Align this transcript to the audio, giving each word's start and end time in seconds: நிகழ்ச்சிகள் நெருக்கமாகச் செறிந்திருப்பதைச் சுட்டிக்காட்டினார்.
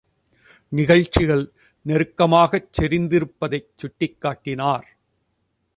நிகழ்ச்சிகள் 0.71 1.43
நெருக்கமாகச் 1.85 2.69
செறிந்திருப்பதைச் 2.79 3.69
சுட்டிக்காட்டினார். 3.75 4.87